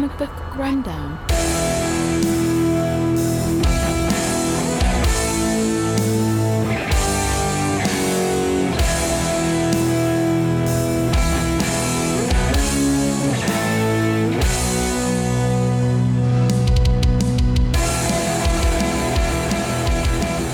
[0.00, 1.18] Comic Book Rundown.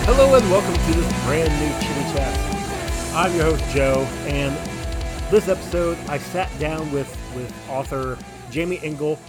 [0.02, 3.14] Hello and welcome to this brand new Chitty Chat.
[3.14, 4.56] I'm your host Joe, and
[5.30, 8.18] this episode I sat down with with author
[8.50, 9.20] Jamie Engel.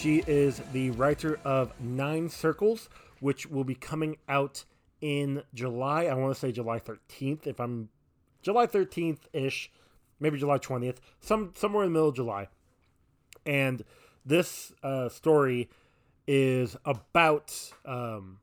[0.00, 4.64] She is the writer of Nine Circles, which will be coming out
[5.02, 6.04] in July.
[6.04, 7.90] I want to say July 13th, if I'm
[8.40, 9.70] July 13th ish,
[10.18, 12.48] maybe July 20th, some somewhere in the middle of July.
[13.44, 13.84] And
[14.24, 15.68] this uh, story
[16.26, 18.38] is about um,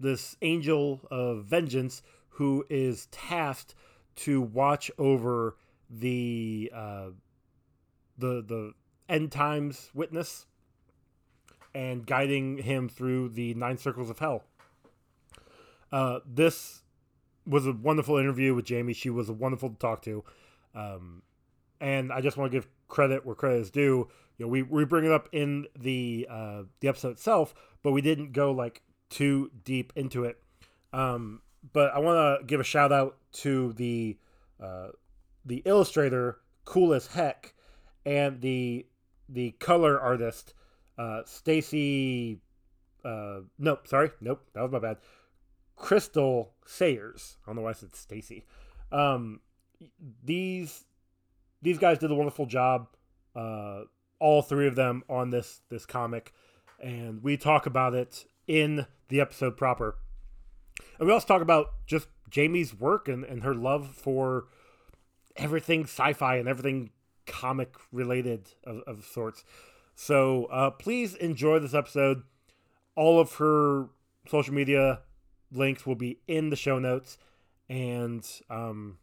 [0.00, 3.76] this angel of vengeance who is tasked
[4.16, 5.54] to watch over
[5.88, 7.10] the uh,
[8.18, 8.72] the the
[9.08, 10.46] end times witness
[11.76, 14.44] and guiding him through the nine circles of hell.
[15.92, 16.80] Uh, this
[17.46, 18.94] was a wonderful interview with Jamie.
[18.94, 20.24] She was wonderful to talk to,
[20.74, 21.22] um,
[21.78, 24.08] and I just want to give credit where credit is due.
[24.38, 28.00] You know, we, we bring it up in the uh, the episode itself, but we
[28.00, 30.40] didn't go like too deep into it.
[30.94, 31.42] Um,
[31.74, 34.16] but I want to give a shout out to the
[34.58, 34.88] uh,
[35.44, 37.52] the illustrator, cool as heck,
[38.06, 38.86] and the
[39.28, 40.54] the color artist,
[40.98, 42.40] uh, Stacy.
[43.04, 44.98] Uh, nope, sorry, nope, that was my bad.
[45.76, 47.36] Crystal Sayers.
[47.44, 48.44] I don't know why I said Stacy.
[48.90, 49.40] Um,
[50.24, 50.84] these
[51.62, 52.88] these guys did a wonderful job.
[53.34, 53.82] Uh,
[54.18, 56.32] all three of them on this this comic,
[56.82, 59.96] and we talk about it in the episode proper.
[60.98, 64.46] And we also talk about just Jamie's work and, and her love for
[65.36, 66.90] everything sci-fi and everything
[67.26, 69.44] comic related of, of sorts.
[69.96, 72.22] So uh, please enjoy this episode.
[72.94, 73.88] All of her
[74.28, 75.00] social media
[75.50, 77.18] links will be in the show notes,
[77.68, 78.98] and um,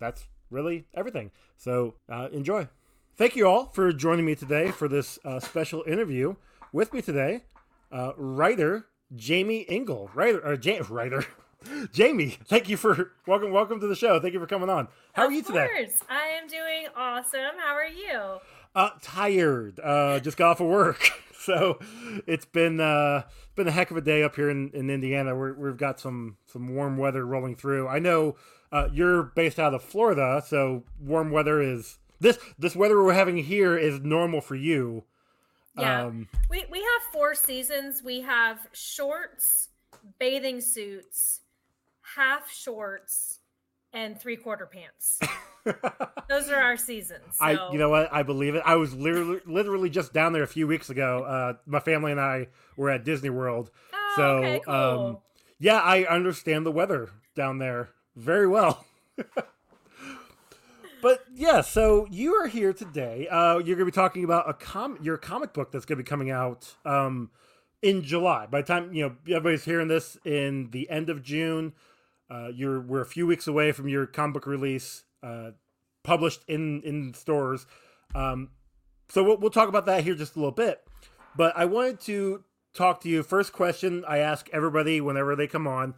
[0.00, 1.30] that's really everything.
[1.56, 2.68] So uh, enjoy.
[3.14, 6.34] Thank you all for joining me today for this uh, special interview.
[6.72, 7.44] With me today,
[7.92, 10.10] uh, writer Jamie Engel.
[10.14, 10.56] Writer, or
[10.88, 11.26] writer.
[11.92, 13.52] Jamie, thank you for welcome.
[13.52, 14.18] Welcome to the show.
[14.18, 14.88] Thank you for coming on.
[15.12, 15.68] How of are you today?
[15.68, 16.00] Course.
[16.08, 17.58] I am doing awesome.
[17.58, 18.40] How are you?
[18.74, 19.78] Uh, tired.
[19.80, 21.78] Uh, just got off of work, so
[22.26, 23.22] it's been uh,
[23.54, 25.36] been a heck of a day up here in, in Indiana.
[25.36, 27.88] We're, we've got some some warm weather rolling through.
[27.88, 28.36] I know
[28.70, 33.36] uh, you're based out of Florida, so warm weather is this this weather we're having
[33.36, 35.04] here is normal for you.
[35.78, 38.02] Yeah, um, we we have four seasons.
[38.02, 39.68] We have shorts,
[40.18, 41.40] bathing suits,
[42.16, 43.40] half shorts,
[43.92, 45.20] and three quarter pants.
[46.28, 47.36] Those are our seasons.
[47.38, 47.44] So.
[47.44, 48.12] I, you know what?
[48.12, 48.62] I believe it.
[48.64, 51.24] I was literally, literally just down there a few weeks ago.
[51.24, 53.70] Uh, my family and I were at Disney World.
[53.92, 54.74] Oh, so, okay, cool.
[54.74, 55.18] um,
[55.58, 58.84] yeah, I understand the weather down there very well.
[61.02, 63.28] but yeah, so you are here today.
[63.28, 66.02] Uh, you're going to be talking about a com- your comic book that's going to
[66.02, 67.30] be coming out um,
[67.82, 68.46] in July.
[68.46, 71.72] By the time you know everybody's hearing this in the end of June,
[72.32, 75.50] uh, you're we're a few weeks away from your comic book release, uh,
[76.02, 77.66] published in in stores.
[78.14, 78.50] Um,
[79.10, 80.82] so we'll, we'll talk about that here just a little bit.
[81.36, 83.22] But I wanted to talk to you.
[83.22, 85.94] First question I ask everybody whenever they come on.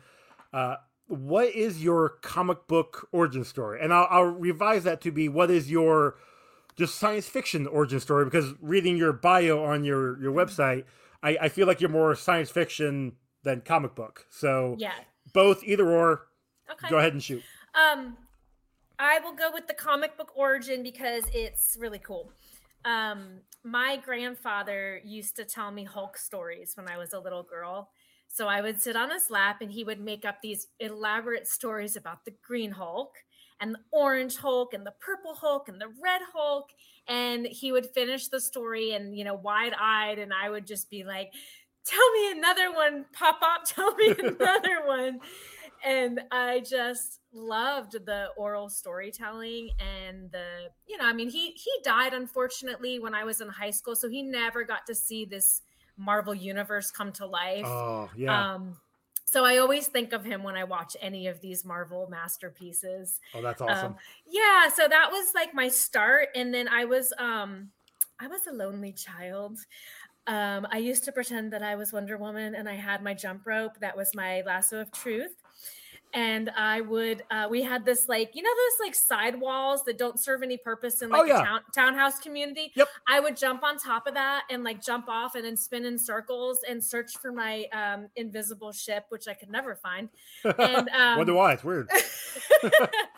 [0.53, 3.79] Uh, what is your comic book origin story?
[3.81, 6.17] And I'll, I'll, revise that to be what is your
[6.77, 8.25] just science fiction origin story?
[8.25, 10.85] Because reading your bio on your your website,
[11.23, 13.13] I, I feel like you're more science fiction
[13.45, 14.27] than comic book.
[14.31, 14.95] So yeah,
[15.35, 16.29] both either or.
[16.71, 16.89] Okay.
[16.89, 17.43] Go ahead and shoot.
[17.75, 18.17] Um,
[18.99, 22.33] I will go with the comic book origin because it's really cool.
[22.87, 27.91] Um, my grandfather used to tell me Hulk stories when I was a little girl.
[28.29, 31.97] So I would sit on his lap and he would make up these elaborate stories
[31.97, 33.17] about the green Hulk
[33.61, 36.71] and the orange Hulk and the purple Hulk and the red Hulk.
[37.07, 40.19] And he would finish the story and, you know, wide eyed.
[40.19, 41.33] And I would just be like,
[41.85, 45.21] tell me another one, Pop Up, tell me another one.
[45.85, 51.71] And I just loved the oral storytelling and the, you know, I mean, he he
[51.83, 55.61] died unfortunately when I was in high school, so he never got to see this
[55.99, 57.67] Marvel universe come to life.
[57.67, 58.55] Oh, yeah.
[58.55, 58.79] Um,
[59.27, 63.21] so I always think of him when I watch any of these Marvel masterpieces.
[63.35, 63.93] Oh, that's awesome.
[63.93, 63.97] Um,
[64.27, 67.71] yeah, so that was like my start and then I was um
[68.21, 69.59] I was a lonely child.
[70.27, 73.47] Um, I used to pretend that I was Wonder Woman and I had my jump
[73.47, 73.73] rope.
[73.81, 75.35] That was my lasso of truth.
[76.15, 79.99] and I would uh, we had this like you know those like side walls that
[79.99, 81.41] don't serve any purpose in like Oh, yeah.
[81.41, 82.71] a town, townhouse community.
[82.77, 82.89] Yep.
[83.09, 85.99] I would jump on top of that and like jump off and then spin in
[85.99, 90.09] circles and search for my um, invisible ship, which I could never find.
[90.59, 91.53] And um, Wonder why?
[91.55, 91.89] It's weird.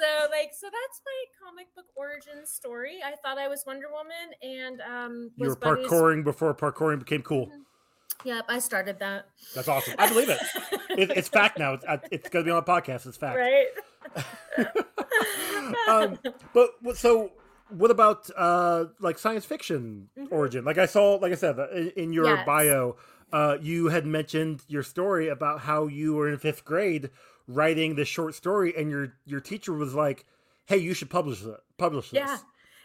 [0.00, 2.98] so like so that's my comic book origin story.
[3.04, 7.22] I thought I was Wonder Woman and um You were buddies- parkouring before parkouring became
[7.22, 7.50] cool.
[8.24, 9.26] Yep, I started that.
[9.54, 9.94] That's awesome.
[9.98, 10.38] I believe it.
[10.90, 11.74] it it's fact now.
[11.74, 13.06] It's, uh, it's going to be on the podcast.
[13.06, 13.38] It's fact.
[13.38, 13.68] Right.
[15.88, 16.18] um,
[16.52, 17.32] but so
[17.70, 20.26] what about uh like science fiction Mhm.
[20.32, 22.44] origin like i saw like i said uh, in, in your Yes.
[22.44, 22.96] bio
[23.32, 27.10] uh you had mentioned your story about how you were in fifth grade
[27.46, 30.24] writing this short story and your your teacher was like
[30.66, 32.38] hey you should publish it publish this Yeah.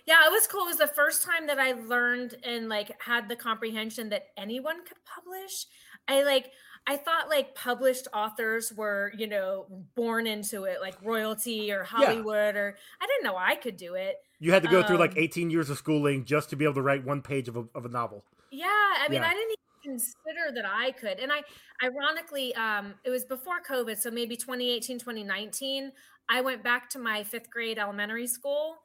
[0.07, 0.66] Yeah, it was cool.
[0.66, 4.86] It was the first time that I learned and like had the comprehension that anyone
[4.86, 5.66] could publish.
[6.07, 6.52] I like
[6.86, 9.66] I thought like published authors were, you know,
[9.96, 14.18] born into it, like royalty or Hollywood, or I didn't know I could do it.
[14.40, 16.75] you had to go through like Um, 18 years of schooling just to be able
[16.75, 19.28] to write one page of a, of a novel Yeah, I mean, Yeah.
[19.28, 19.55] I didn't even
[19.85, 21.19] consider that I could.
[21.19, 21.43] And I,
[21.83, 25.91] ironically, um, it was before COVID, so maybe 2018, 2019,
[26.29, 28.77] I went back to my fifth grade elementary school.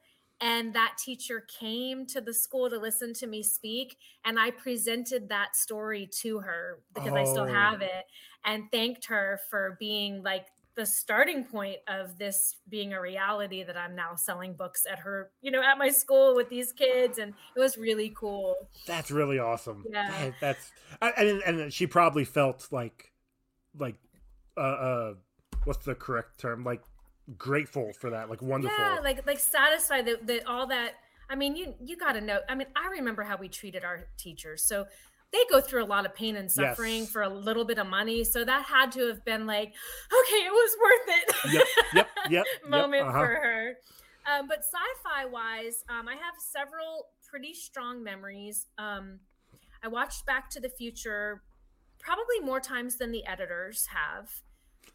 [0.43, 3.97] And that teacher came to the school to listen to me speak.
[4.25, 7.53] And I presented that story to her because I still Oh.
[7.53, 8.05] have it
[8.43, 13.75] and thanked her for being like the starting point of this being a reality that
[13.77, 17.17] I'm now selling books at her, you know, at my school with these kids.
[17.17, 18.55] And it was really cool.
[18.87, 20.09] that's really awesome Yeah.
[20.09, 20.71] That- that's
[21.01, 23.11] I- and and she probably felt like
[23.77, 23.95] like
[24.57, 25.13] uh uh
[25.63, 26.81] what's the correct term like
[27.37, 30.93] grateful for that like wonderful Yeah, like like satisfied that, that all that.
[31.29, 32.39] I mean, you you got to know.
[32.49, 34.63] I mean, I remember how we treated our teachers.
[34.63, 34.85] So
[35.31, 37.09] they go through a lot of pain and suffering Yes.
[37.09, 38.23] for a little bit of money.
[38.23, 41.53] So that had to have been like, okay, it was worth it.
[41.53, 43.19] yep yep yep moment yep, uh-huh.
[43.19, 43.73] for her.
[44.31, 48.67] Um, but sci-fi wise, um, I have several pretty strong memories.
[48.77, 49.19] Um,
[49.83, 51.41] I watched Back to the Future
[51.99, 54.29] probably more times than the editors have.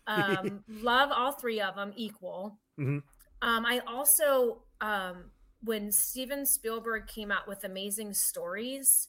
[0.07, 2.59] Um, love all three of them equal.
[2.79, 3.03] Mhm.
[3.43, 5.31] Um, I also, um,
[5.63, 9.09] when Steven Spielberg came out with Amazing Stories,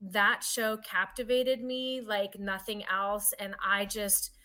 [0.00, 3.32] that show captivated me like nothing else.
[3.38, 4.35] And I just,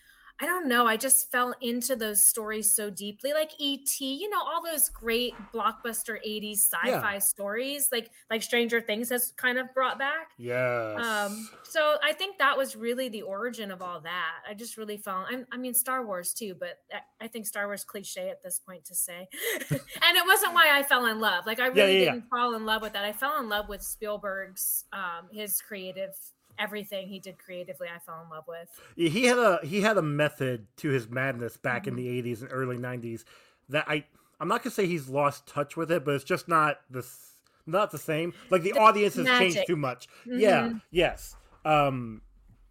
[0.41, 4.39] I don't know, I just fell into those stories so deeply, like E.T., you know,
[4.39, 9.99] all those great blockbuster 80s sci-fi stories, like like Stranger Things has kind of brought
[9.99, 10.29] back.
[10.39, 14.31] yes Um, so I think that was really the origin of all that.
[14.49, 15.27] I just really fell.
[15.29, 18.57] I, I mean, Star Wars too, but I, I think Star Wars cliche at this
[18.59, 19.27] point to say.
[19.69, 21.45] and it wasn't why I fell in love.
[21.45, 22.11] Like I really yeah, yeah.
[22.13, 23.05] didn't fall in love with that.
[23.05, 26.15] I fell in love with Spielberg's um, his creative
[26.59, 27.87] everything he did creatively.
[27.93, 28.69] I fell in love with.
[28.95, 31.97] Yeah, he had a he had a method to his madness back in Mhm.
[31.97, 33.25] the 80s and early 90s
[33.69, 34.03] that i
[34.39, 37.91] i'm not gonna say he's lost touch with it but it's just not this not
[37.91, 40.81] the same like the, The audience has changed too much yeah Mhm.
[40.91, 42.21] yes um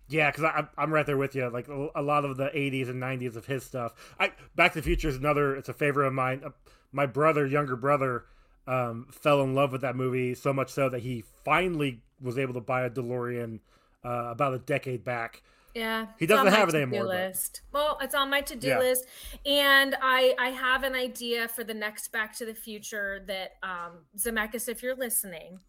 [0.08, 2.88] yeah because i'm i'm right there with you like a, a lot of the 80s
[2.88, 6.06] and 90s of his stuff i back to the future is another it's a favorite
[6.08, 6.50] of mine uh,
[6.92, 8.24] my brother younger brother
[8.66, 12.54] um fell in love with that movie so much so that he finally was able
[12.54, 13.60] to buy a delorean
[14.04, 15.42] uh, about a decade back
[15.74, 17.62] Yeah, He doesn't have it anymore, but- List.
[17.72, 18.78] Well, it's on my to-do Yeah.
[18.78, 19.06] list,
[19.46, 23.92] and I I have an idea for the next Back to the Future that um,
[24.16, 25.60] Zemeckis, if you're listening,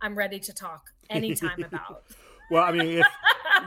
[0.00, 2.04] I'm ready to talk anytime about.
[2.50, 3.06] Well, I mean, if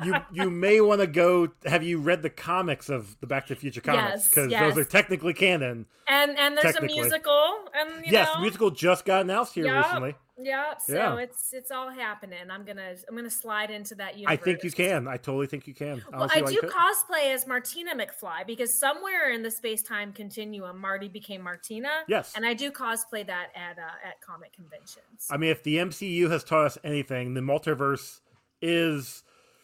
[0.06, 1.50] you you may want to go.
[1.66, 4.10] Have you read the comics of the Back to the Future comics?
[4.24, 4.62] Yes, Because yes.
[4.75, 5.86] those are technically canon.
[6.08, 9.86] And and there's a musical, and you yes, know, musical just got announced here Yup.
[9.86, 10.16] recently.
[10.38, 10.77] yeah.
[10.77, 11.18] So Yeah.
[11.18, 12.50] it's it's all happening.
[12.50, 14.39] I'm gonna I'm gonna slide into that universe.
[14.39, 15.08] I think you can.
[15.08, 16.01] I totally think you can.
[16.13, 20.80] I Well, I do cosplay as Martina McFly because somewhere in the space time continuum,
[20.80, 21.89] Marty became Martina.
[22.08, 22.34] Yes.
[22.38, 25.27] and I do cosplay that at uh, at comic conventions.
[25.30, 28.22] I mean, if the MCU has taught us anything, the multiverse
[28.62, 29.24] is,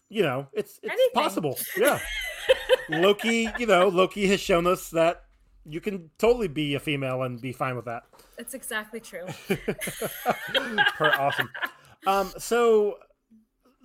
[0.10, 1.14] you know, it's it's Anything.
[1.14, 1.58] possible.
[1.78, 2.00] Yeah.
[2.90, 5.24] Loki, you know, Loki has shown us that
[5.66, 8.04] you can totally be a female and be fine with that.
[8.38, 9.26] That's exactly true.
[11.00, 11.50] Awesome.
[12.06, 12.98] Um, so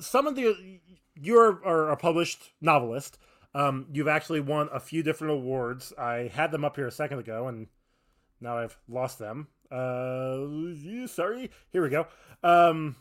[0.00, 0.80] some of the
[1.14, 3.18] you're are a published novelist.
[3.54, 5.92] Um, you've actually won a few different awards.
[5.98, 7.66] I had them up here a second ago, and
[8.40, 9.48] now I've lost them.
[9.70, 11.50] Uh, sorry.
[11.70, 12.06] Here we go.
[12.42, 12.96] Um,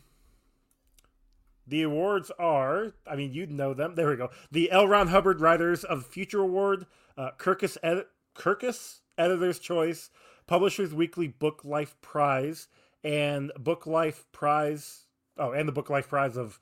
[1.68, 3.94] the awards are, I mean, you'd know them.
[3.94, 4.30] There we go.
[4.50, 4.86] The L.
[4.88, 10.10] Ron Hubbard Writers of Future Award, uh, Kirkus, Ed- Kirkus Editor's Choice,
[10.46, 12.68] Publishers Weekly Book Life Prize,
[13.04, 15.06] and Book Life Prize.
[15.36, 16.58] Oh, and the Book Life Prize of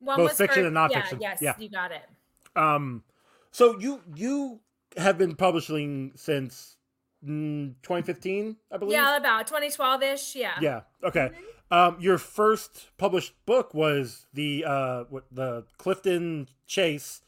[0.00, 1.20] One Both fiction for- and nonfiction.
[1.20, 1.54] Yeah, yes, Yeah.
[1.58, 2.02] you got it.
[2.56, 3.02] um.
[3.50, 4.60] So you you
[4.96, 6.76] have been publishing since
[7.24, 8.92] mm, 2015, I believe.
[8.92, 10.36] Yeah, about 2012 ish.
[10.36, 10.54] Yeah.
[10.60, 10.80] Yeah.
[11.02, 11.30] Okay.
[11.74, 17.22] Um, your first published book was the uh, what, the Clifton Chase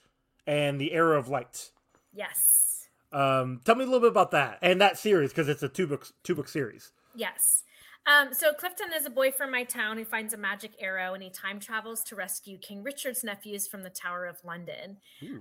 [0.46, 1.72] and the Arrow of Light.
[2.14, 2.86] Yes.
[3.10, 5.88] Um, tell me a little bit about that and that series because it's a two
[5.88, 6.92] book two book series.
[7.16, 7.64] Yes.
[8.06, 11.24] Um, so Clifton is a boy from my town who finds a magic arrow and
[11.24, 14.98] he time travels to rescue King Richard's nephews from the Tower of London.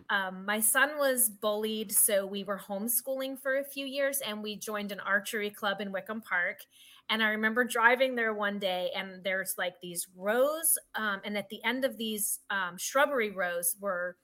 [0.10, 4.56] Um, my son was bullied, so we were homeschooling for a few years and we
[4.56, 6.66] joined an archery club in Wickham Park.
[7.10, 11.50] And I remember driving there one day and there's like these rows, um, and at
[11.50, 14.18] the end of these um, shrubbery rows were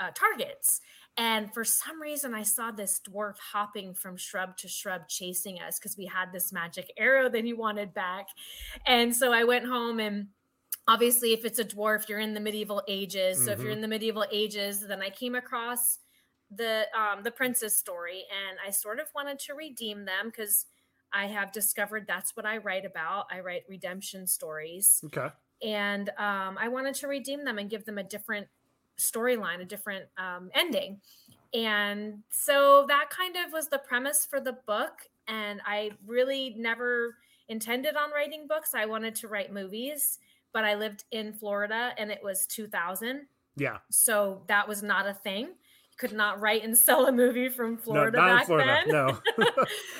[0.00, 0.80] uh, targets.
[1.16, 5.78] And for some reason, I saw this dwarf hopping from shrub to shrub, chasing us
[5.78, 8.26] because we had this magic arrow that he wanted back.
[8.86, 10.28] And so I went home and
[10.86, 13.72] obviously if it's a dwarf you're in the medieval ages so if you're Mhm.
[13.72, 15.98] in the medieval ages then i came across
[16.50, 20.66] the um the princess story and i sort of wanted to redeem them because
[21.14, 25.28] i have discovered that's what i write about i write redemption stories Okay.
[25.62, 28.48] and um, I wanted to redeem them and give them a different
[28.98, 31.00] storyline, a different um, ending.
[31.52, 35.08] And so that kind of was the premise for the book.
[35.26, 37.16] And I really never
[37.48, 38.74] intended on writing books.
[38.74, 40.18] I wanted to write movies,
[40.52, 43.26] but I lived in Florida and it was 2000.
[43.56, 43.78] Yeah.
[43.90, 45.54] So that was not a thing.
[45.96, 48.82] Could not write and sell a movie from Florida no, not back in Florida.
[48.86, 48.92] then.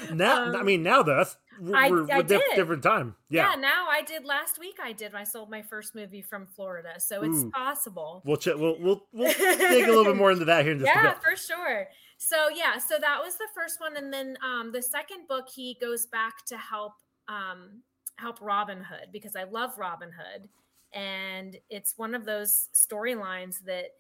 [0.08, 0.14] No.
[0.14, 2.56] now, I Um, mean, now that's we're, I- we're, I diff- did.
[2.56, 3.14] different time.
[3.28, 3.50] yeah.
[3.50, 3.60] Yeah.
[3.60, 4.76] now I did last week.
[4.82, 5.14] I did.
[5.14, 7.50] I sold my first movie from Florida, so it's Ooh.
[7.50, 8.22] possible.
[8.24, 10.90] We'll, ch- we'll we'll we'll dig a little bit more into that here in just
[10.90, 11.86] a yeah, for sure.
[12.18, 15.76] So yeah, so that was the first one, and then um, the second book he
[15.80, 16.94] goes back to help
[17.28, 17.82] um,
[18.16, 20.48] help Robin Hood because I love Robin Hood,
[20.92, 23.90] and it's one of those storylines that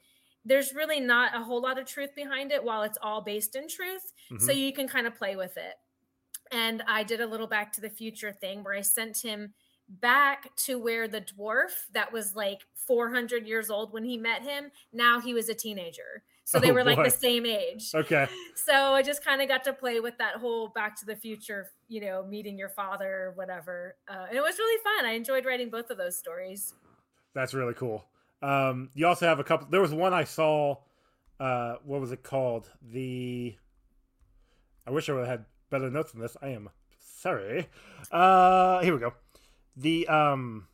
[0.44, 3.68] there's really not a whole lot of truth behind it, while it's all based in
[3.68, 4.12] truth.
[4.38, 4.56] So Mhm.
[4.56, 5.74] you can kind of play with it.
[6.50, 9.54] And I did a little Back to the Future thing where I sent him
[9.88, 14.70] back to where the dwarf that was like 400 years old when he met him,
[14.92, 16.24] now he was a teenager.
[16.44, 17.04] So they Oh, were like boy.
[17.04, 17.94] the same age.
[17.94, 18.26] Okay.
[18.54, 21.70] So I just kind of got to play with that whole Back to the Future,
[21.88, 23.96] you know, meeting your father whatever.
[24.08, 25.06] Uh, and it was really fun.
[25.06, 26.74] I enjoyed writing both of those stories.
[27.34, 28.04] That's really cool.
[28.44, 29.68] Um, you also have a couple.
[29.70, 30.76] There was one I saw.
[31.40, 32.68] Uh, what was it called?
[32.82, 33.56] The.
[34.86, 36.36] I wish I would have had better notes than this.
[36.42, 36.68] I am
[37.00, 37.68] sorry.
[38.12, 39.14] Uh, here we go.
[39.76, 40.68] The um.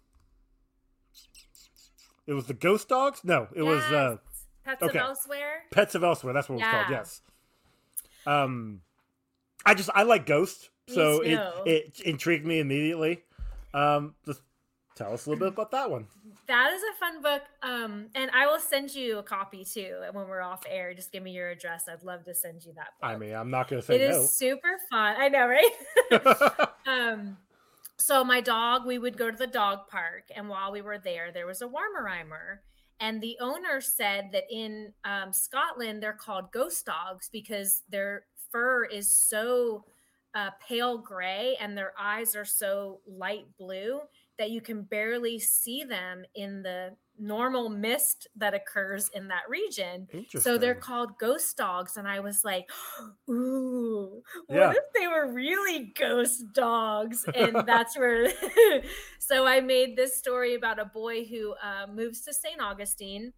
[2.26, 3.20] It was the Ghost Dogs.
[3.22, 4.16] No, it was uh,
[4.64, 4.98] Pets okay.
[4.98, 5.62] of Elsewhere.
[5.70, 6.32] Pets of Elsewhere.
[6.32, 6.86] That's what it was called.
[6.90, 7.22] Yes.
[8.26, 8.80] Um,
[9.64, 13.22] I just I like Ghost, so it it intrigued me immediately.
[13.72, 14.42] Um, just
[15.00, 16.06] tell us a little bit about that one.
[16.46, 17.42] That is a fun book.
[17.62, 20.92] Um, and I will send you a copy too And when we're off air.
[20.94, 21.84] Just give me your address.
[21.88, 23.10] I'd love to send you that book.
[23.10, 24.26] I mean, I'm not gonna say it is no.
[24.26, 25.16] super fun.
[25.18, 26.68] I know, right?
[26.86, 27.36] um,
[27.98, 31.32] so my dog, we would go to the dog park, and while we were there,
[31.32, 32.58] there was a Weimaraner.
[32.98, 38.84] And the owner said that in um, Scotland, they're called ghost dogs because their fur
[38.84, 39.84] is so
[40.34, 44.00] uh, pale gray and their eyes are so light blue
[44.40, 50.08] that you can barely see them in the normal mist that occurs in that region.
[50.38, 51.98] So they're called ghost dogs.
[51.98, 52.64] And I was like,
[53.30, 54.70] ooh, what Yeah.
[54.70, 57.26] if they were really ghost dogs?
[57.34, 58.32] And that's where,
[59.18, 62.62] so I made this story about a boy who uh, moves to St.
[62.62, 63.34] Augustine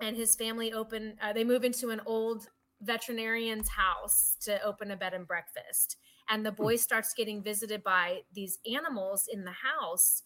[0.00, 2.46] and his family open, uh, they move into an old
[2.82, 5.96] veterinarian's house to open a bed and breakfast.
[6.30, 10.22] And the boy starts getting visited by these animals in the house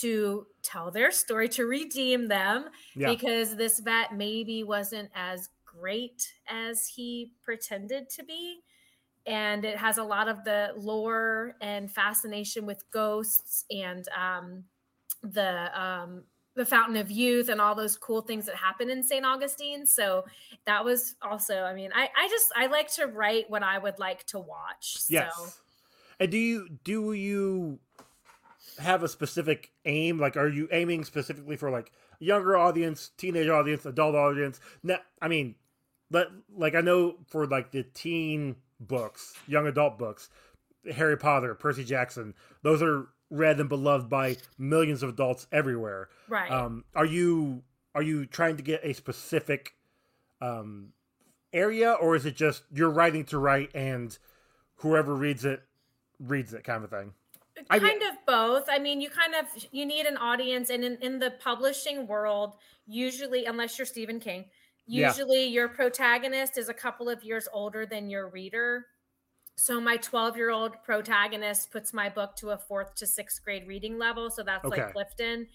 [0.00, 3.10] to tell their story, to redeem them yeah.
[3.10, 8.60] because this vet maybe wasn't as great as he pretended to be.
[9.26, 14.64] And it has a lot of the lore and fascination with ghosts and um,
[15.22, 19.24] the um, the Fountain of Youth and all those cool things that happen in St.
[19.24, 19.86] Augustine.
[19.86, 20.24] So
[20.66, 23.98] that was also, I mean, I, I just I like to write what I would
[23.98, 24.98] like to watch.
[25.08, 25.32] Yes.
[25.36, 25.46] So
[26.20, 27.80] And do you do you
[28.78, 30.18] have a specific aim?
[30.18, 34.60] Like, are you aiming specifically for like younger audience, teenage audience, adult audience?
[34.82, 35.56] No, I mean,
[36.10, 40.30] but like I know for like the teen books, young adult books,
[40.94, 46.08] Harry Potter, Percy Jackson, those are read and beloved by millions of adults everywhere.
[46.28, 46.50] right.
[46.50, 47.62] Um, are you
[47.94, 49.74] are you trying to get a specific
[50.40, 50.92] um,
[51.52, 54.16] area, or is it just you're writing to write and
[54.76, 55.62] whoever reads it
[56.18, 57.12] reads it kind of thing?
[57.70, 60.82] I kind mean- of both i mean you kind of you need an audience and
[60.82, 64.46] in, in the publishing world usually unless you're stephen king
[64.86, 65.08] Yeah.
[65.08, 68.86] Usually, your protagonist is a couple of years older than your reader.
[69.56, 73.66] So, my 12 year old protagonist puts my book to a fourth to sixth grade
[73.66, 74.30] reading level.
[74.30, 74.82] So, that's Okay.
[74.82, 75.46] like Clifton.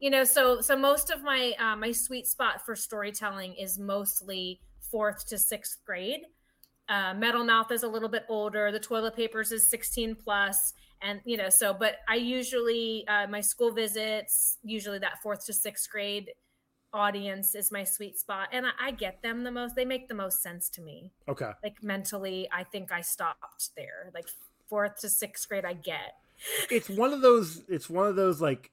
[0.00, 4.60] You know, so so most of my uh, my sweet spot for storytelling is mostly
[4.80, 6.20] fourth to sixth grade.
[6.88, 8.70] Uh, Metal Mouth is a little bit older.
[8.72, 10.72] The Toilet Papers is 16 plus,
[11.02, 15.52] and you know, so but I usually uh, my school visits usually that fourth to
[15.52, 16.30] sixth grade
[16.92, 19.76] audience is my sweet spot, and I, I get them the most.
[19.76, 21.12] They make the most sense to me.
[21.28, 21.50] Okay.
[21.62, 24.10] Like mentally, I think I stopped there.
[24.14, 24.28] Like
[24.68, 26.16] fourth to sixth grade, I get.
[26.70, 27.62] It's one of those.
[27.68, 28.70] It's one of those like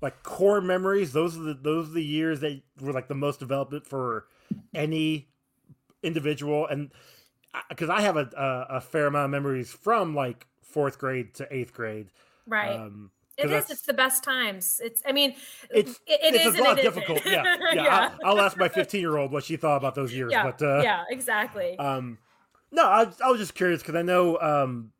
[0.00, 1.12] like core memories.
[1.12, 4.26] Those are the those are the years that were like the most development for
[4.74, 5.28] any
[6.02, 6.90] individual, and
[7.68, 11.48] because I have a, a a fair amount of memories from like fourth grade to
[11.54, 12.08] eighth grade.
[12.46, 12.76] Right.
[12.76, 13.70] Um, it is.
[13.70, 14.80] It's the best times.
[14.82, 15.02] It's.
[15.06, 15.34] I mean,
[15.70, 16.94] it's it, it it's is a lot it isn't.
[16.94, 17.24] difficult.
[17.26, 17.82] Yeah, yeah.
[17.82, 18.10] yeah.
[18.24, 20.32] I'll, I'll ask my 15 year old what she thought about those years.
[20.32, 21.78] yeah, But uh, yeah, exactly.
[21.78, 22.18] um,
[22.70, 24.92] no, I, I was just curious because I know um,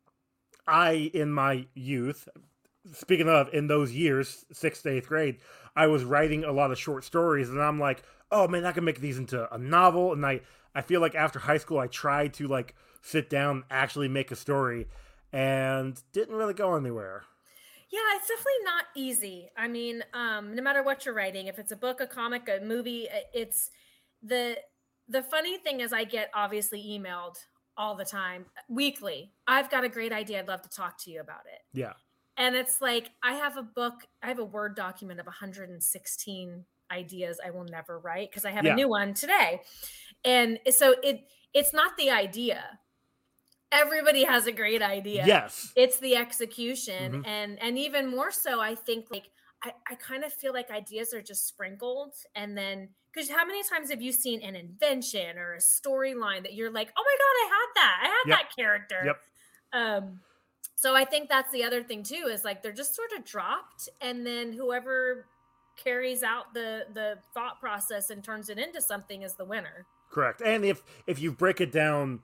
[0.67, 2.27] I in my youth,
[2.93, 5.37] speaking of in those years, sixth to eighth grade,
[5.75, 8.83] I was writing a lot of short stories, and I'm like, oh man, I can
[8.83, 10.13] make these into a novel.
[10.13, 10.41] And I
[10.75, 14.35] I feel like after high school, I tried to like sit down, actually make a
[14.35, 14.87] story,
[15.31, 17.23] and didn't really go anywhere.
[17.91, 19.49] Yeah, it's definitely not easy.
[19.57, 22.63] I mean, um, no matter what you're writing, if it's a book, a comic, a
[22.63, 23.71] movie, it's
[24.21, 24.57] the
[25.07, 27.37] the funny thing is I get obviously emailed
[27.75, 29.33] all the time, weekly.
[29.47, 30.39] I've got a great idea.
[30.39, 31.61] I'd love to talk to you about it.
[31.73, 31.93] Yeah,
[32.37, 37.39] And it's like I have a book, I have a Word document of 116 ideas
[37.45, 38.73] I will never write because I have Yeah.
[38.73, 39.61] a new one today.
[40.25, 41.21] And so it
[41.53, 42.79] it's not the idea.
[43.71, 47.27] Everybody has a great idea yes, it's the execution Mhm.
[47.27, 49.29] and and even more so i think like
[49.63, 53.61] i, I kind of feel like ideas are just sprinkled and then because how many
[53.63, 57.35] times have you seen an invention or a storyline that you're like oh my god
[57.45, 58.37] i had that i had Yep.
[58.39, 59.21] that character Yep.
[59.73, 60.19] um
[60.75, 63.87] so i think that's the other thing too is like they're just sort of dropped
[64.01, 65.27] and then whoever
[65.77, 70.41] carries out the the thought process and turns it into something is the winner correct.
[70.41, 72.23] And if if you break it down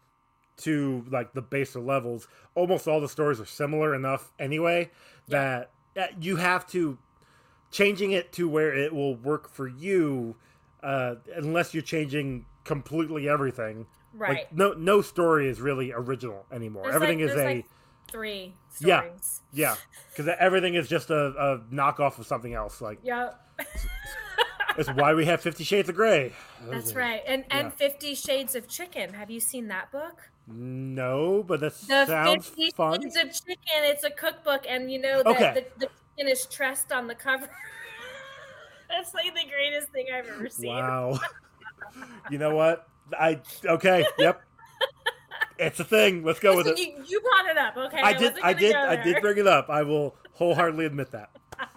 [0.58, 4.90] to like the baser levels, almost all the stories are similar enough anyway
[5.28, 5.70] that
[6.20, 6.98] you have to
[7.72, 10.36] changing it to where it will work for you
[10.84, 13.86] uh, unless you're changing completely everything.
[14.14, 16.84] right Like no no story is really original anymore.
[16.84, 17.66] There's everything like- is a like
[18.12, 19.02] three Yeah.
[19.02, 19.76] stories yeah
[20.12, 22.80] because everything is just a, a knockoff of something else.
[22.82, 23.32] Like yeah
[24.78, 26.34] it's why we have Fifty Shades of Grey.
[26.70, 27.22] That's right.
[27.26, 27.70] And and Yeah.
[27.72, 29.14] Fifty Shades of Chicken.
[29.14, 30.30] Have you seen that book?
[30.48, 33.02] No, but that The sounds fun.
[33.02, 33.58] Shades of Chicken.
[33.84, 35.54] It's a cookbook, and you know that Okay.
[35.54, 37.50] the, the chicken is tressed on the cover.
[38.90, 40.70] That's like the greatest thing I've ever seen.
[40.70, 41.20] Wow.
[42.30, 42.88] you know what?
[43.20, 44.06] I okay.
[44.20, 44.42] Yep.
[45.58, 46.24] It's a thing.
[46.24, 46.78] Let's go with it.
[46.78, 48.02] you, you brought it up, okay?
[48.02, 48.34] I did.
[48.34, 48.76] wasn't I did.
[48.76, 49.70] I did bring it up.
[49.70, 51.30] I will wholeheartedly admit that.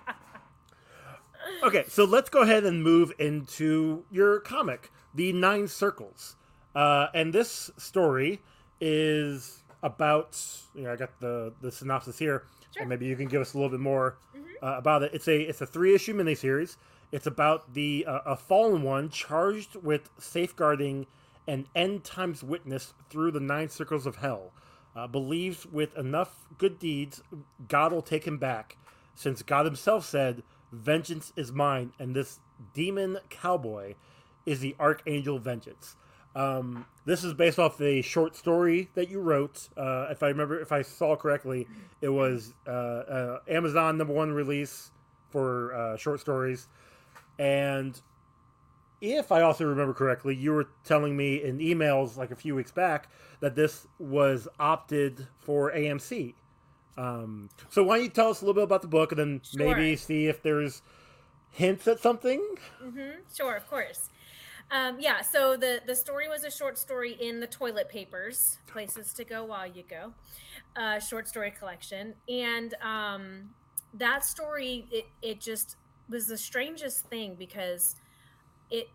[1.62, 6.36] Okay, so let's go ahead and move into your comic, The Nine Circles.
[6.74, 8.40] Uh, and this story
[8.80, 10.40] is about.
[10.74, 12.82] You know, I got the the synopsis here, Sure.
[12.82, 14.44] and maybe you can give us a little bit more Mhm.
[14.62, 15.12] uh, about it.
[15.14, 16.76] It's a it's a three issue miniseries.
[17.10, 21.06] It's about the uh, a fallen one charged with safeguarding
[21.46, 24.52] an end times witness through the nine circles of hell.
[24.94, 27.22] Uh, believes with enough good deeds,
[27.68, 28.76] God will take him back,
[29.14, 32.40] since God Himself said, "Vengeance is mine," and this
[32.74, 33.94] demon cowboy
[34.44, 35.94] is the archangel Vengeance.
[36.38, 39.68] Um, this is based off a short story that you wrote.
[39.76, 41.66] Uh, if I remember, if I saw correctly,
[42.00, 44.92] it was uh, uh, Amazon number one release
[45.30, 46.68] for uh, short stories.
[47.40, 48.00] And
[49.00, 52.70] if I also remember correctly, you were telling me in emails like a few weeks
[52.70, 53.08] back
[53.40, 56.34] that this was opted for AMC.
[56.96, 59.40] Um, so why don't you tell us a little bit about the book and then
[59.54, 60.82] maybe see if there's
[61.50, 62.40] hints at something?
[62.80, 63.22] Mm-hmm.
[63.34, 64.10] Sure, of course.
[64.70, 69.14] Um, yeah, so the the story was a short story in the toilet papers, places
[69.14, 70.12] to go while you go,
[70.76, 73.50] uh, short story collection, and um,
[73.94, 75.76] that story it it just
[76.10, 77.96] was the strangest thing because
[78.70, 78.88] it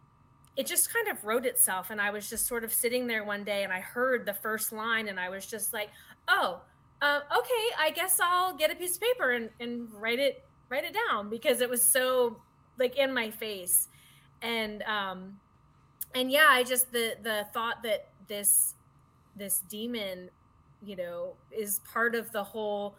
[0.57, 3.43] it just kind of wrote itself, and I was just sort of sitting there one
[3.43, 5.89] day, and I heard the first line, and I was just like,
[6.27, 6.61] oh,
[7.01, 10.85] uh, okay, I guess I'll get a piece of paper and and write it write
[10.85, 12.41] it down because it was so
[12.79, 13.89] like in my face.
[14.41, 15.39] And um
[16.15, 18.75] and yeah i just the the thought that this
[19.35, 20.29] this demon
[20.83, 22.95] you know is part of the whole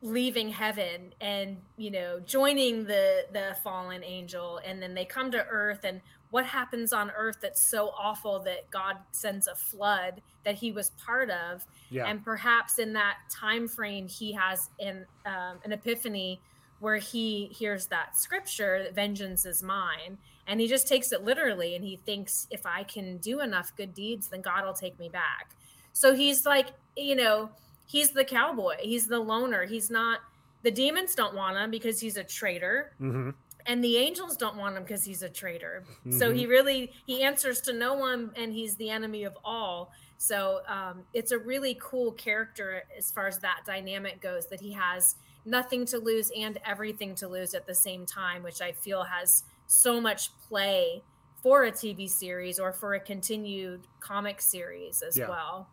[0.00, 4.60] leaving heaven and you know joining the the fallen angel.
[4.64, 8.70] And then they come to earth and what happens on earth that's so awful that
[8.70, 11.66] god sends a flood that he was part of.
[11.90, 12.06] Yeah.
[12.06, 16.40] and perhaps in that time frame he has an um, an epiphany
[16.80, 21.76] where he hears that scripture that vengeance is mine and he just takes it literally
[21.76, 25.08] and he thinks if i can do enough good deeds then god will take me
[25.08, 25.50] back.
[25.92, 27.50] So he's like you know
[27.86, 28.76] he's the cowboy.
[28.80, 29.64] He's the loner.
[29.64, 30.20] He's not
[30.62, 32.92] the demons don't want him because he's a traitor.
[32.98, 33.30] Hmm
[33.66, 35.84] and the angels don't want him because he's a traitor.
[36.10, 36.36] So Mhm.
[36.36, 39.92] he really he answers to no one and he's the enemy of all.
[40.16, 44.72] So um, it's a really cool character as far as that dynamic goes that he
[44.72, 49.04] has nothing to lose and everything to lose at the same time which i feel
[49.04, 51.02] has so much play
[51.42, 55.28] for a tv series or for a continued comic series as Yeah.
[55.28, 55.68] well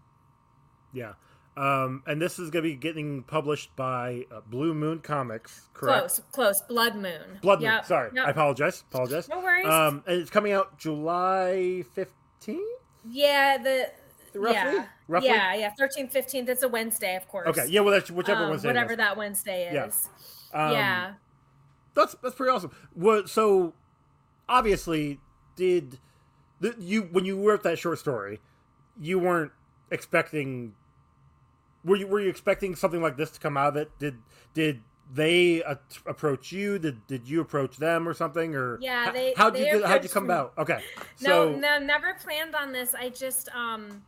[0.94, 1.14] Yeah.
[1.58, 6.00] Um, and this is going to be getting published by uh, Blue Moon Comics, correct?
[6.00, 7.80] close close blood moon Blood Moon.
[7.86, 8.28] Sorry, yep.
[8.28, 8.84] I apologize.
[8.92, 9.30] Apologize.
[9.30, 12.62] no worries Um, and it's coming out July fifteenth,
[13.10, 13.90] yeah the
[14.38, 14.54] roughly.
[14.54, 15.30] yeah Roughly.
[15.30, 17.68] yeah yeah 13th 15th it's a wednesday of course Okay.
[17.70, 17.80] Yeah.
[17.82, 19.86] Well, that's whichever um, one's whatever that Wednesday Yeah.
[19.86, 20.10] is.
[20.54, 21.14] Um, yeah.
[21.94, 22.72] That's that's pretty awesome.
[22.94, 23.30] What?
[23.30, 23.74] So,
[24.48, 25.20] obviously,
[25.56, 26.00] did
[26.60, 28.40] the, you when you wrote that short story,
[29.00, 29.52] you weren't
[29.92, 30.74] expecting.
[31.84, 33.92] Were you were you expecting something like this to come out of it?
[34.00, 34.18] Did
[34.54, 34.82] did
[35.14, 35.76] they uh,
[36.08, 36.80] approach you?
[36.80, 38.56] Did did you approach them or something?
[38.56, 40.34] Or Yeah, they- how'd they you how'd you come me.
[40.34, 40.54] about?
[40.58, 40.82] Okay,
[41.22, 42.96] No, no, never planned on this.
[42.96, 44.04] I just um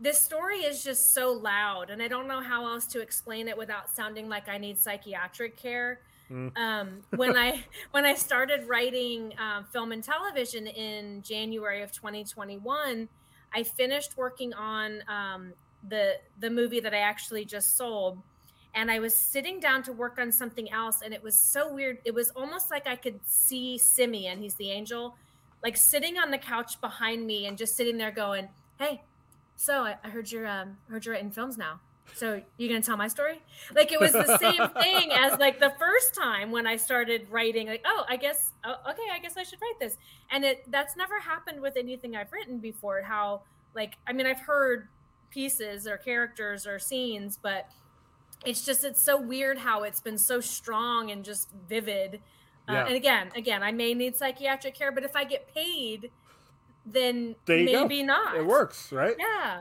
[0.00, 3.58] this story is just so loud and I don't know how else to explain it
[3.58, 5.98] without sounding like I need psychiatric care.
[6.30, 6.56] Mm.
[6.56, 13.08] Um, when I when I started writing um, film and television in January of 2021,
[13.54, 15.52] I finished working on um,
[15.88, 18.18] the the movie that I actually just sold,
[18.74, 21.98] and I was sitting down to work on something else, and it was so weird.
[22.04, 25.16] It was almost like I could see Simeon, he's the angel,
[25.62, 29.02] like sitting on the couch behind me and just sitting there going, "Hey,
[29.56, 31.80] so I, I heard you're um, heard you're writing films now.
[32.14, 33.40] So you gonna tell my story?"
[33.74, 37.68] Like it was the same thing as like the first time when I started writing.
[37.68, 39.96] Like, oh, I guess oh, okay, I guess I should write this.
[40.30, 43.02] And it that's never happened with anything I've written before.
[43.02, 43.42] How
[43.74, 44.88] like I mean I've heard
[45.30, 47.68] pieces or characters or scenes, but
[48.44, 52.20] it's just it's so weird how it's been so strong and just vivid.
[52.68, 56.10] Uh, and again, again, I may need psychiatric care, but if I get paid,
[56.84, 57.82] then you go.
[57.82, 58.36] maybe not.
[58.36, 59.16] it works, right?
[59.18, 59.60] Yeah.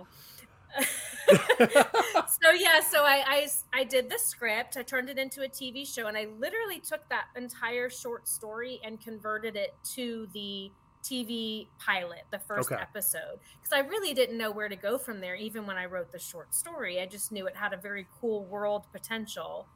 [2.26, 4.78] so yeah, so I, I I did the script.
[4.78, 8.80] I turned it into a TV show, and I literally took that entire short story
[8.84, 12.82] and converted it to the TV pilot, the first Okay.
[12.82, 15.36] episode, because I really didn't know where to go from there.
[15.36, 18.46] Even when I wrote the short story, I just knew it had a very cool
[18.48, 19.70] world potential.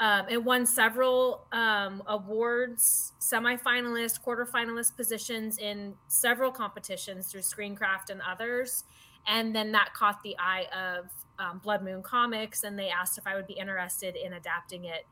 [0.00, 8.20] Um, it won several um, awards, semifinalist, quarterfinalist positions in several competitions through Screencraft and
[8.20, 8.84] others.
[9.26, 11.06] And then that caught the eye of
[11.38, 15.06] um, Blood Moon Comics, and they asked if I would be interested in adapting it.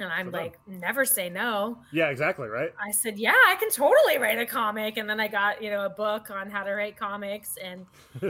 [0.00, 0.40] And I'm So done.
[0.42, 1.78] like, never say no.
[1.90, 2.72] Yeah, exactly, right?
[2.80, 4.96] I said, yeah, I can totally write a comic.
[4.96, 7.84] And then I got, you know, a book on how to write comics, and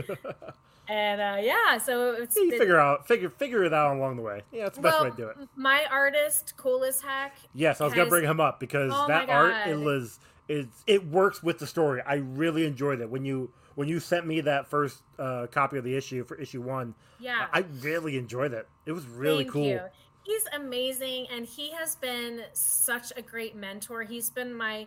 [0.87, 4.23] and uh, yeah, so it's you been- figure out figure figure it out along the
[4.23, 4.41] way.
[4.51, 5.37] Yeah, that's the best well, way to do it.
[5.55, 9.29] my artist, cool as heck, Yes, I was gonna bring him up because Oh that
[9.29, 12.01] art it was is it works with the story.
[12.05, 15.85] I really enjoyed it when you when you sent me that first uh, copy of
[15.85, 16.93] the issue for issue one.
[17.17, 18.67] yeah, I really enjoyed it.
[18.85, 19.63] It was really Thank cool.
[19.63, 19.79] you.
[20.23, 24.03] He's amazing, and he has been such a great mentor.
[24.03, 24.85] He's been my,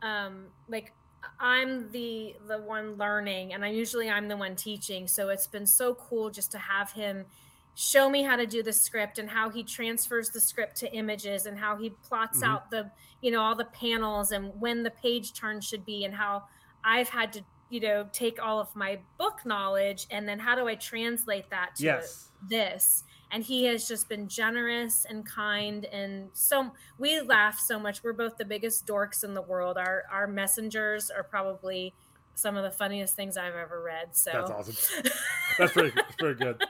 [0.00, 0.94] um, like,
[1.38, 5.06] I'm the the one learning, and I usually I'm the one teaching.
[5.06, 7.26] So it's been so cool just to have him
[7.74, 11.44] show me how to do the script and how he transfers the script to images
[11.44, 12.48] and how he plots Mhm.
[12.48, 16.14] out the you know all the panels and when the page turn should be and
[16.14, 16.44] how
[16.82, 20.68] I've had to you know take all of my book knowledge and then how do
[20.68, 22.30] I translate that to Yes.
[22.48, 28.02] this and he has just been generous and kind and so we laugh so much
[28.02, 31.94] we're both the biggest dorks in the world our our messengers are probably
[32.34, 35.10] some of the funniest things i've ever read so That's awesome.
[35.58, 36.62] That's pretty that's pretty good.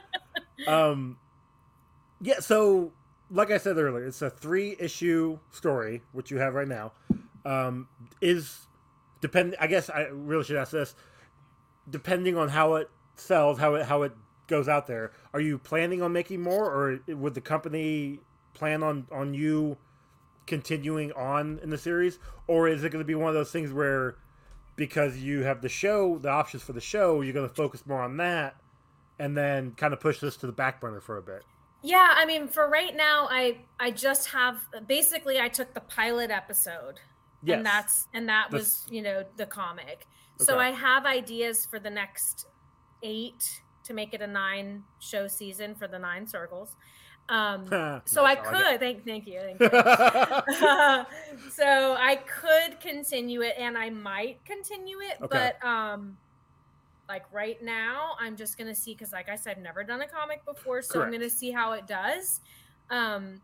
[0.67, 1.17] Um
[2.21, 2.91] yeah, so
[3.31, 6.91] like I said earlier, it's a three issue story, which you have right now.
[7.45, 7.87] Um
[8.19, 8.67] is
[9.21, 10.95] depend I guess I really should ask this.
[11.89, 14.13] Depending on how it sells, how it how it
[14.47, 18.19] goes out there, are you planning on making more or would the company
[18.53, 19.77] plan on on you
[20.45, 22.19] continuing on in the series?
[22.47, 24.17] Or is it going to be one of those things where
[24.75, 28.01] because you have the show the options for the show you're going to focus more
[28.01, 28.55] on that
[29.19, 31.43] and then kind of push this to the back burner for a bit?
[31.83, 34.57] Yeah, I mean, for right now, I I just have
[34.87, 36.99] basically I took the pilot episode,
[37.43, 37.57] Yes.
[37.57, 40.07] and that's and that The- was you know the comic.
[40.37, 42.47] So I have ideas for the next
[43.03, 46.75] eight to make it a nine show season for the nine circles.
[47.29, 47.65] Um,
[48.05, 49.39] so I Nice, could thank thank you.
[49.39, 49.69] Thank you.
[51.51, 55.51] so I could continue it and I might continue it, Okay.
[55.61, 56.17] but um
[57.07, 60.07] like right now I'm just gonna see because like I said, I've never done a
[60.07, 62.41] comic before, so I'm gonna see how it does.
[62.89, 63.41] Um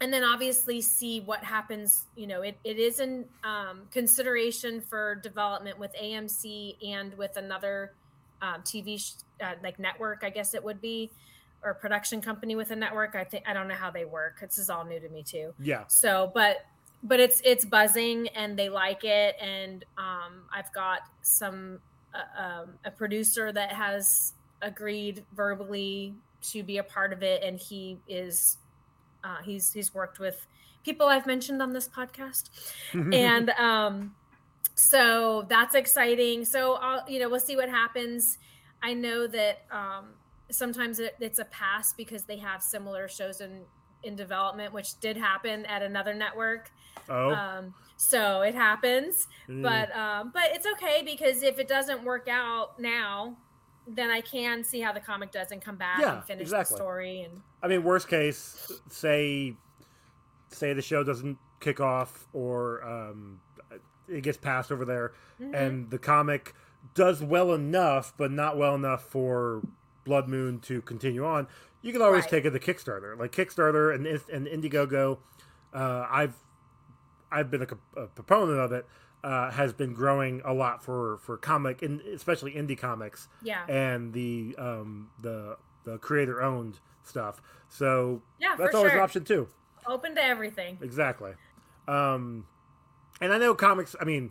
[0.00, 5.16] and then obviously see what happens you know it, it is in um, consideration for
[5.16, 7.92] development with amc and with another
[8.42, 11.10] um, tv sh- uh, like network i guess it would be
[11.62, 13.14] or production company with a network.
[13.14, 14.40] I think i don't know how they work.
[14.40, 15.54] This is all new to me too.
[15.58, 15.84] Yeah.
[15.88, 16.66] so but
[17.02, 19.36] but it's it's buzzing and they like it.
[19.40, 21.80] And um i've got some
[22.14, 27.42] uh, um, a producer that has agreed verbally to be a part of it.
[27.42, 28.56] And he is
[29.24, 30.46] uh, he's he's worked with
[30.84, 32.50] people i've mentioned on this podcast.
[33.14, 34.14] And um
[34.74, 36.44] so that's exciting.
[36.44, 38.38] So i'll you know we'll see what happens.
[38.82, 40.14] I know that um
[40.50, 43.62] sometimes it, it's a pass because they have similar shows in
[44.04, 46.70] in development which did happen at another network.
[47.08, 47.30] Oh.
[47.34, 49.26] um so it happens.
[49.48, 49.62] Mm.
[49.62, 53.36] but um but it's okay because if it doesn't work out now
[53.90, 56.74] then i can see how the comic does and come back Yeah, and finish exactly.
[56.74, 59.56] the story and I mean, worst case, say,
[60.50, 63.40] say the show doesn't kick off or um,
[64.08, 65.54] it gets passed over there, Mhm.
[65.54, 66.54] and the comic
[66.94, 69.62] does well enough, but not well enough for
[70.04, 71.48] Blood Moon to continue on.
[71.82, 72.30] You can always Right.
[72.30, 75.18] take it to Kickstarter, like Kickstarter and and Indiegogo.
[75.74, 76.36] Uh, I've
[77.32, 78.86] I've been a, a proponent of it.
[79.24, 84.12] Uh, has been growing a lot for for comic, and especially indie comics yeah and
[84.12, 87.42] the um, the the creator owned stuff.
[87.68, 89.48] So yeah that's always sure an option too.
[89.86, 91.32] open to everything Exactly.
[91.88, 92.46] Um,
[93.20, 93.96] and I know comics.
[94.00, 94.30] I mean,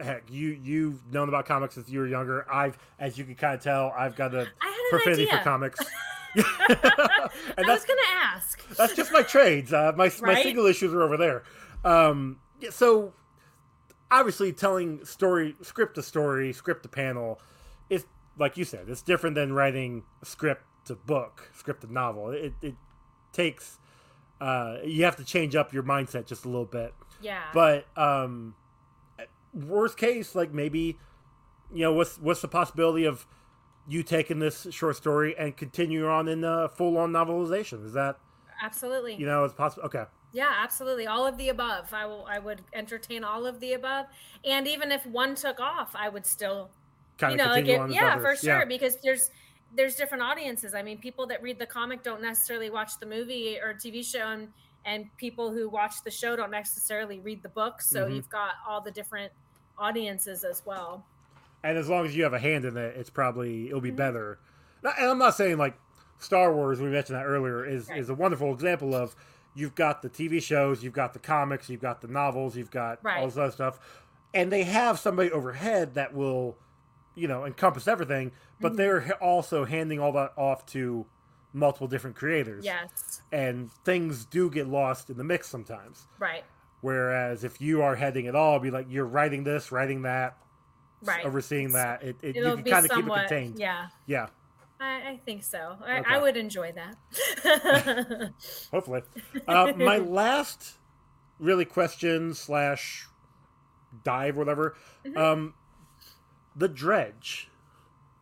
[0.00, 2.50] heck, you you've known about comics since you were younger.
[2.50, 5.38] I've, as you can kind of tell, I've got a i had an profanity idea
[5.38, 5.80] for comics.
[6.36, 7.28] i
[7.66, 9.72] was gonna ask that's just my trades.
[9.72, 11.42] Uh, my my single issues are over there.
[11.84, 13.12] Um, yeah, so
[14.10, 17.40] obviously, telling story, script to story, script to panel,
[17.90, 18.06] is
[18.38, 22.30] like you said, it's different than writing script to book, script to novel.
[22.30, 22.74] It it
[23.32, 23.78] takes
[24.40, 26.94] uh, you have to change up your mindset just a little bit.
[27.20, 28.54] yeah But um,
[29.52, 30.98] worst case, like maybe
[31.72, 33.26] you know what's what's the possibility of
[33.88, 37.84] you taking this short story and continue on in a full on novelization?
[37.84, 38.18] Is that
[38.62, 39.84] absolutely you know it's possible?
[39.86, 40.04] Okay.
[40.32, 44.06] Yeah absolutely all of the above i will i would entertain all of the above
[44.44, 46.70] and even if one took off i would still
[47.16, 49.30] kind you of know like it, yeah for sure because there's
[49.74, 53.58] there's different audiences i mean people that read the comic don't necessarily watch the movie
[53.58, 54.48] or tv show and
[54.84, 58.16] and people who watch the show don't necessarily read the book so Mhm.
[58.16, 59.32] you've got all the different
[59.78, 61.04] audiences as well
[61.64, 63.96] And as long as you have a hand in it, it's probably it'll be Mhm.
[63.96, 64.38] better.
[64.84, 65.76] And I'm not saying like
[66.20, 66.80] Star Wars.
[66.80, 67.64] We mentioned that earlier.
[67.64, 67.98] Is Right.
[67.98, 69.16] is a wonderful example of
[69.58, 73.02] you've got the TV shows, you've got the comics, you've got the novels, you've got
[73.02, 73.18] Right.
[73.18, 73.80] all this other stuff,
[74.32, 76.58] and they have somebody overhead that will,
[77.14, 78.30] you know, encompass everything.
[78.60, 78.76] But Mhm.
[78.76, 81.06] they're also handing all that off to
[81.52, 82.64] multiple different creators.
[82.64, 86.06] yes And things do get lost in the mix sometimes.
[86.18, 86.44] right
[86.80, 90.38] Whereas if you are heading it all, be like you're writing this, writing that,
[91.02, 92.02] right overseeing that.
[92.04, 93.58] It, it you can kind of keep it contained.
[93.58, 94.28] yeah Yeah,
[94.80, 96.14] I, I think so I, Okay.
[96.14, 98.32] I would enjoy that
[98.70, 99.02] hopefully.
[99.46, 100.74] Uh, my last
[101.38, 103.06] really question slash
[104.04, 104.76] dive, whatever.
[105.04, 105.16] Mhm.
[105.16, 105.54] Um,
[106.54, 107.48] the dredge.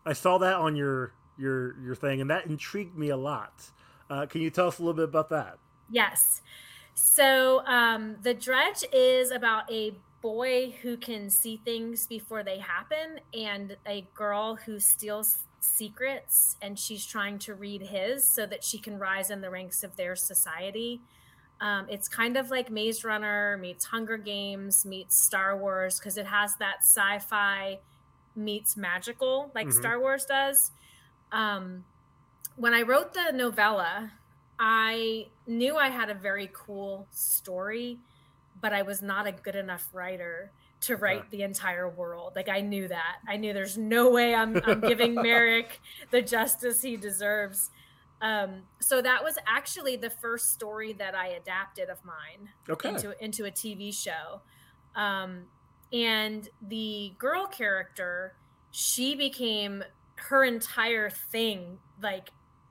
[0.05, 3.71] I saw that on your your your thing, and that intrigued me a lot.
[4.09, 5.59] Uh, can you tell us a little bit about that?
[5.91, 6.43] Yes.
[6.95, 13.21] So um, the dredge is about a boy who can see things before they happen
[13.35, 18.79] and a girl who steals secrets and she's trying to read his so that she
[18.79, 21.01] can rise in the ranks of their society.
[21.61, 26.27] Um, it's kind of like Maze Runner meets Hunger Games meets Star Wars because it
[26.27, 27.81] has that sci fi
[28.35, 29.73] meets magical like Mhm.
[29.73, 30.71] Star Wars does.
[31.33, 31.85] Um,
[32.57, 34.13] when I wrote the novella,
[34.59, 37.99] I knew I had a very cool story,
[38.61, 40.51] but I was not a good enough writer
[40.83, 41.29] to write Okay.
[41.31, 42.35] the entire world.
[42.37, 43.17] Like I knew that.
[43.27, 47.71] I knew there's no way I'm, I'm giving Merrick the justice he deserves.
[48.21, 52.91] Um, so that was actually the first story that I adapted of mine Okay.
[52.91, 54.41] into into a TV show.
[54.95, 55.45] Um,
[55.93, 58.35] and the girl character,
[58.71, 59.85] she became
[60.17, 62.31] her entire thing like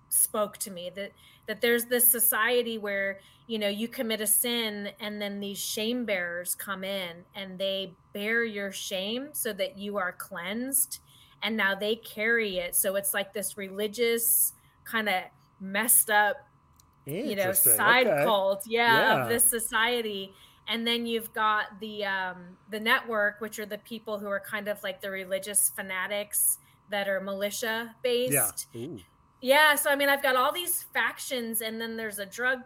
[0.10, 1.12] spoke to me that
[1.48, 6.06] that there's this society where you know you commit a sin and then these shame
[6.06, 11.00] bearers come in and they bear your shame so that you are cleansed
[11.44, 12.76] and now they carry it.
[12.76, 14.54] So it's like this religious
[14.84, 15.24] kind of
[15.60, 16.38] messed up
[17.06, 18.24] you know side okay.
[18.24, 20.34] cult yeah, yeah, of this society.
[20.68, 24.68] And then you've got the um the network which are the people who are kind
[24.68, 26.58] of like the religious fanatics
[26.90, 28.68] that are militia based.
[28.74, 28.88] Yeah.
[29.42, 32.60] yeah so i mean i've got all these factions and then there's a drug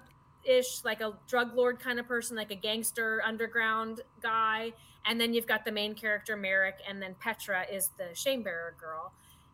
[0.49, 4.73] ish like a drug lord kind of person like a gangster underground guy.
[5.05, 8.75] And then you've got the main character merrick and then petra is the shame bearer
[8.79, 9.13] girl.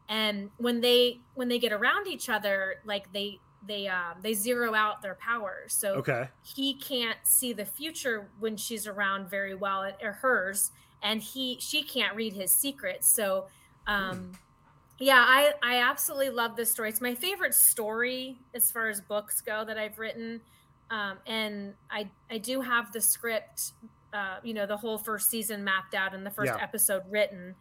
[0.09, 4.73] And when they when they get around each other like they they um they zero
[4.73, 5.73] out their powers.
[5.73, 6.29] So okay.
[6.43, 10.71] he can't see the future when she's around very well or hers.
[11.01, 13.13] And he she can't read his secrets.
[13.13, 13.47] So
[13.87, 14.31] um
[14.97, 16.89] yeah i i absolutely love this story.
[16.89, 20.41] It's my favorite story as far as books go that i've written
[20.91, 23.71] um and i i do have the script
[24.13, 26.63] uh you know the whole first season mapped out and the first yeah.
[26.63, 27.55] episode written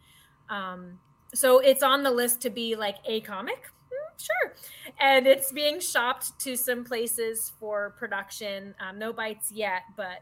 [0.49, 0.99] um
[1.33, 3.71] so it's on the list to be like a comic
[4.17, 4.53] sure.
[4.99, 8.75] And it's being shopped to some places for production.
[8.79, 10.21] Um, no bites yet, but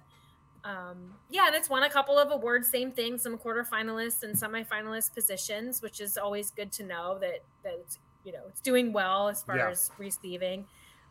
[0.64, 2.70] um, yeah, and it's won a couple of awards.
[2.70, 7.74] Same thing, some quarterfinalists and semifinalist positions, which is always good to know that that
[7.82, 9.70] it's you know it's doing well as far yeah.
[9.70, 10.66] as receiving.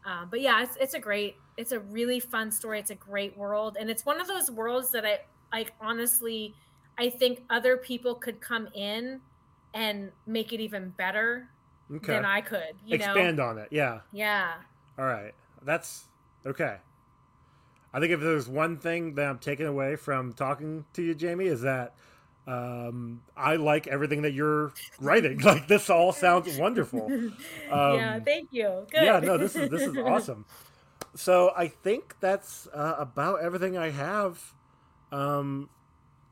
[0.04, 2.78] Um, but yeah, it's, it's a great, it's a really fun story.
[2.78, 5.20] It's a great world, and it's one of those worlds that I
[5.52, 5.72] like.
[5.80, 6.54] Honestly,
[6.98, 9.20] I think other people could come in
[9.74, 11.48] and make it even better
[11.94, 12.14] okay.
[12.14, 12.74] than I could.
[12.84, 13.46] You Expand know?
[13.46, 13.68] on it.
[13.70, 14.00] Yeah.
[14.12, 14.54] Yeah.
[14.98, 15.32] All right.
[15.62, 16.04] That's
[16.46, 16.76] okay.
[17.94, 21.46] I think if there's one thing that I'm taking away from talking to you, Jamie,
[21.46, 21.94] is that
[22.46, 25.38] um, I like everything that you're writing.
[25.42, 27.10] like this all sounds wonderful.
[27.70, 28.86] Um, yeah, thank you.
[28.90, 29.02] Good.
[29.02, 30.44] Yeah, no, this is this is awesome.
[31.14, 34.54] So I think that's uh, about everything I have.
[35.10, 35.70] Um,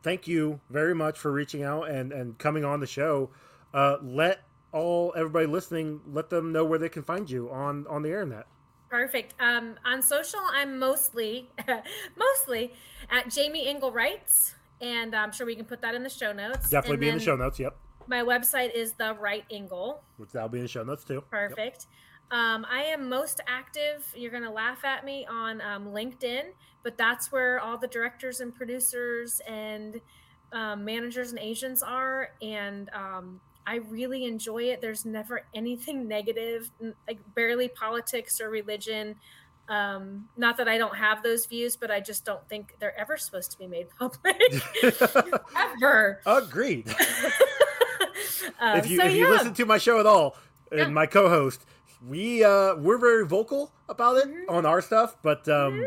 [0.02, 3.30] thank you very much for reaching out and and coming on the show.
[3.72, 4.42] Uh, let
[4.72, 8.46] all everybody listening, let them know where they can find you on on the internet.
[8.90, 9.34] Perfect.
[9.40, 11.48] Um, on social, I'm mostly
[12.16, 12.74] mostly
[13.08, 16.70] at Jamie Engel Writes, and I'm sure we can put that in the show notes.
[16.70, 17.58] Definitely and be in the show notes.
[17.58, 17.76] Yep.
[18.06, 21.22] My website is the Right angle, which that'll be in the show notes too.
[21.30, 21.86] Perfect.
[22.30, 22.38] Yep.
[22.38, 24.06] Um, I am most active.
[24.14, 28.40] You're going to laugh at me on um, LinkedIn, but that's where all the directors
[28.40, 30.00] and producers and
[30.52, 32.30] um, managers and agents are.
[32.40, 34.80] And um, I really enjoy it.
[34.80, 36.70] There's never anything negative,
[37.08, 39.16] like barely politics or religion.
[39.70, 43.16] Um, not that I don't have those views, but I just don't think they're ever
[43.16, 44.36] supposed to be made public.
[45.56, 46.20] ever.
[46.26, 46.88] Agreed.
[48.60, 49.30] um, if you so, if you yeah.
[49.30, 50.36] listen to my show at all,
[50.72, 50.88] and yeah.
[50.88, 51.64] my co-host,
[52.04, 54.50] we uh, we're very vocal about it mm-hmm.
[54.52, 55.84] on our stuff, but um, mm-hmm.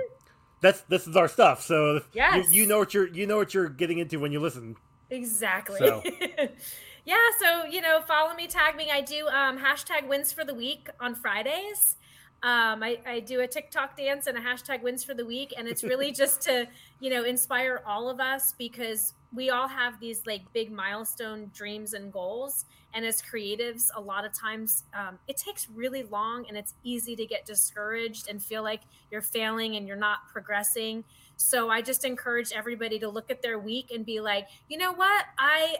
[0.61, 1.61] that's this is our stuff.
[1.61, 2.53] So yes.
[2.53, 4.77] you, you know what you're you know what you're getting into when you listen.
[5.09, 5.79] Exactly.
[5.79, 6.01] So.
[7.05, 8.89] yeah, so you know, follow me, tag me.
[8.91, 11.97] I do um, hashtag wins for the week on Fridays.
[12.43, 15.67] Um, I, I do a TikTok dance and a hashtag wins for the week, and
[15.67, 16.67] it's really just to
[16.99, 21.93] you know inspire all of us because we all have these like big milestone dreams
[21.93, 22.65] and goals.
[22.95, 27.15] And as creatives, a lot of times um, it takes really long, and it's easy
[27.15, 31.03] to get discouraged and feel like you're failing and you're not progressing.
[31.37, 34.93] So I just encourage everybody to look at their week and be like, you know
[34.93, 35.77] what, I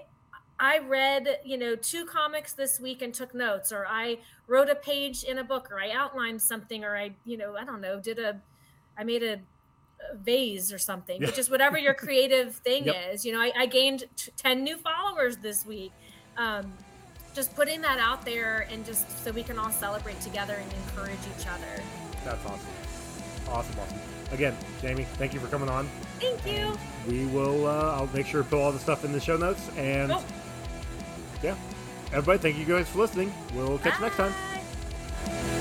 [0.60, 4.76] I read, you know, two comics this week and took notes, or I wrote a
[4.76, 8.00] page in a book, or I outlined something, or I, you know, I don't know,
[8.00, 8.40] did a,
[8.98, 9.34] I made a,
[10.12, 11.28] a vase or something, yeah.
[11.28, 12.96] which is whatever your creative thing yep.
[13.12, 13.26] is.
[13.26, 15.92] You know, I, I gained t- 10 new followers this week.
[16.38, 16.72] Um,
[17.34, 21.18] just putting that out there and just so we can all celebrate together and encourage
[21.38, 21.84] each other.
[22.24, 22.68] That's awesome.
[23.50, 24.00] Awesome, awesome.
[24.32, 25.90] Again, Jamie, thank you for coming on.
[26.20, 26.78] Thank you.
[27.08, 29.68] We will, uh, I'll make sure to put all the stuff in the show notes
[29.76, 30.12] and.
[30.12, 30.24] Oh
[31.44, 31.56] yeah.
[32.08, 33.34] Everybody, thank you guys for listening.
[33.54, 34.00] We'll catch Bye.
[34.00, 35.60] you next time.